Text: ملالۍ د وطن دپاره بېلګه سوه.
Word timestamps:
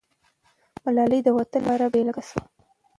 ملالۍ 0.83 1.19
د 1.23 1.27
وطن 1.37 1.61
دپاره 1.63 1.85
بېلګه 1.93 2.23
سوه. 2.29 2.43